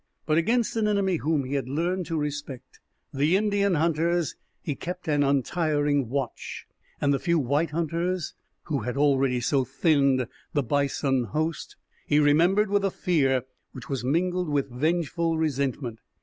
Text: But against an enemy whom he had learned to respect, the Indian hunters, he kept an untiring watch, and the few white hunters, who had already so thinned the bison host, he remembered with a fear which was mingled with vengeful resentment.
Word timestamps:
But 0.25 0.39
against 0.39 0.75
an 0.77 0.87
enemy 0.87 1.17
whom 1.17 1.43
he 1.43 1.53
had 1.53 1.69
learned 1.69 2.07
to 2.07 2.17
respect, 2.17 2.79
the 3.13 3.37
Indian 3.37 3.75
hunters, 3.75 4.35
he 4.63 4.73
kept 4.73 5.07
an 5.07 5.21
untiring 5.21 6.09
watch, 6.09 6.65
and 6.99 7.13
the 7.13 7.19
few 7.19 7.37
white 7.37 7.69
hunters, 7.69 8.33
who 8.63 8.79
had 8.79 8.97
already 8.97 9.39
so 9.39 9.63
thinned 9.63 10.25
the 10.53 10.63
bison 10.63 11.25
host, 11.25 11.75
he 12.07 12.17
remembered 12.17 12.71
with 12.71 12.83
a 12.83 12.89
fear 12.89 13.43
which 13.73 13.89
was 13.89 14.03
mingled 14.03 14.49
with 14.49 14.71
vengeful 14.71 15.37
resentment. 15.37 15.99